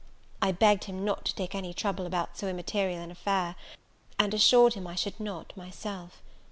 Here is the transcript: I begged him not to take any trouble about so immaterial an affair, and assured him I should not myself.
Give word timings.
I 0.41 0.51
begged 0.51 0.85
him 0.85 1.05
not 1.05 1.25
to 1.25 1.35
take 1.35 1.53
any 1.53 1.75
trouble 1.75 2.07
about 2.07 2.35
so 2.35 2.47
immaterial 2.47 2.99
an 3.01 3.11
affair, 3.11 3.55
and 4.17 4.33
assured 4.33 4.73
him 4.73 4.87
I 4.87 4.95
should 4.95 5.19
not 5.19 5.55
myself. 5.55 6.23